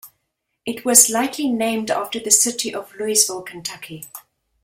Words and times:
It 0.65 0.83
was 0.83 1.11
likely 1.11 1.47
named 1.47 1.91
after 1.91 2.19
the 2.19 2.31
city 2.31 2.73
of 2.73 2.91
Louisville, 2.95 3.43
Kentucky. 3.43 4.05